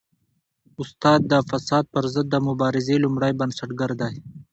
[0.81, 4.15] استاد د فساد پر ضد د مبارزې لومړی بنسټګر دی.